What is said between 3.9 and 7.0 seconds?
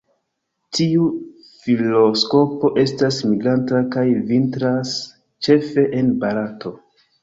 kaj vintras ĉefe en Barato.